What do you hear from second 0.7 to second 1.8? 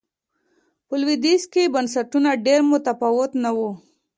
په لوېدیځ کې